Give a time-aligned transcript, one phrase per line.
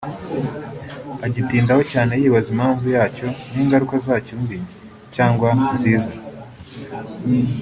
[1.25, 4.57] agitindaho cyane yibaza impamvu yacyo n’ingaruka zacyo mbi
[5.15, 6.09] cyangwa nziza